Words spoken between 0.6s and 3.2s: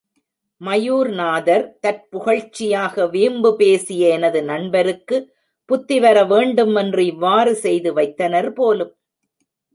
Mayurnathar, தற்புகழ்ச்சியாக